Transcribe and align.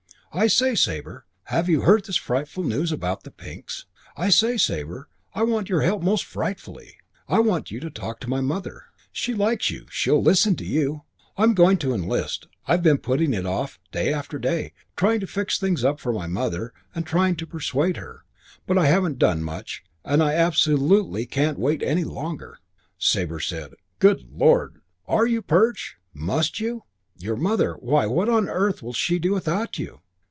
"I 0.33 0.47
say, 0.47 0.75
Sabre, 0.75 1.25
have 1.47 1.67
you 1.67 1.81
heard 1.81 2.05
this 2.05 2.15
frightful 2.15 2.63
news 2.63 2.93
about 2.93 3.23
the 3.25 3.31
Pinks? 3.31 3.85
I 4.15 4.29
say, 4.29 4.55
Sabre, 4.57 5.09
I 5.35 5.43
want 5.43 5.67
your 5.67 5.81
help 5.81 6.01
most 6.01 6.23
frightfully. 6.23 6.95
I 7.27 7.39
want 7.39 7.69
you 7.69 7.81
to 7.81 7.89
talk 7.89 8.21
to 8.21 8.29
my 8.29 8.39
mother. 8.39 8.85
She 9.11 9.33
likes 9.33 9.69
you. 9.69 9.87
She'll 9.89 10.23
listen 10.23 10.55
to 10.55 10.65
you. 10.65 11.01
I'm 11.35 11.53
going 11.53 11.75
to 11.79 11.93
enlist. 11.93 12.47
I've 12.65 12.81
been 12.81 12.99
putting 12.99 13.33
it 13.33 13.45
off 13.45 13.77
day 13.91 14.13
after 14.13 14.39
day, 14.39 14.71
trying 14.95 15.19
to 15.19 15.27
fix 15.27 15.57
up 15.57 15.59
things 15.67 15.83
for 15.99 16.13
my 16.13 16.27
mother 16.27 16.71
and 16.95 17.05
trying 17.05 17.35
to 17.35 17.45
persuade 17.45 17.97
her; 17.97 18.23
but 18.65 18.77
I 18.77 18.85
haven't 18.85 19.19
done 19.19 19.43
much 19.43 19.83
and 20.05 20.23
I 20.23 20.33
absolutely 20.35 21.25
can't 21.25 21.59
wait 21.59 21.83
any 21.83 22.05
longer." 22.05 22.59
Sabre 22.97 23.41
said, 23.41 23.73
"Good 23.99 24.29
Lord, 24.31 24.79
are 25.07 25.25
you, 25.27 25.41
Perch? 25.41 25.97
Must 26.13 26.61
you? 26.61 26.83
Your 27.17 27.35
mother, 27.35 27.73
why, 27.73 28.05
what 28.05 28.29
on 28.29 28.47
earth 28.47 28.81
will 28.81 28.93
she 28.93 29.19
do 29.19 29.33
without 29.33 29.77
you? 29.77 29.99